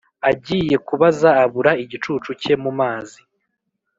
agiye 0.29 0.75
kubaza 0.87 1.29
abura 1.43 1.71
igicucu 1.83 2.29
cye 2.41 2.53
mumazi 2.63 3.19